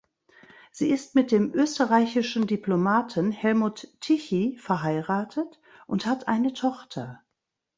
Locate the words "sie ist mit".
0.71-1.31